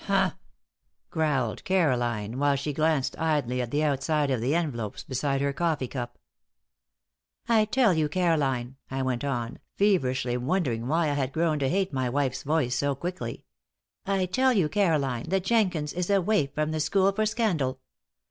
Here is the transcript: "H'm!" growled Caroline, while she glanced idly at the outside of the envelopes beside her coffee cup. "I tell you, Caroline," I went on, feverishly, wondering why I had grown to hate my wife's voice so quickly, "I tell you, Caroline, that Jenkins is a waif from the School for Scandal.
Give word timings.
"H'm!" 0.09 0.31
growled 1.11 1.63
Caroline, 1.63 2.39
while 2.39 2.55
she 2.55 2.73
glanced 2.73 3.15
idly 3.19 3.61
at 3.61 3.69
the 3.69 3.83
outside 3.83 4.31
of 4.31 4.41
the 4.41 4.55
envelopes 4.55 5.03
beside 5.03 5.41
her 5.41 5.53
coffee 5.53 5.87
cup. 5.87 6.17
"I 7.47 7.65
tell 7.65 7.93
you, 7.93 8.09
Caroline," 8.09 8.77
I 8.89 9.03
went 9.03 9.23
on, 9.23 9.59
feverishly, 9.77 10.37
wondering 10.37 10.87
why 10.87 11.11
I 11.11 11.13
had 11.13 11.31
grown 11.31 11.59
to 11.59 11.69
hate 11.69 11.93
my 11.93 12.09
wife's 12.09 12.41
voice 12.41 12.75
so 12.75 12.95
quickly, 12.95 13.43
"I 14.03 14.25
tell 14.25 14.53
you, 14.53 14.69
Caroline, 14.69 15.25
that 15.29 15.43
Jenkins 15.43 15.93
is 15.93 16.09
a 16.09 16.19
waif 16.19 16.51
from 16.55 16.71
the 16.71 16.79
School 16.79 17.11
for 17.11 17.27
Scandal. 17.27 17.79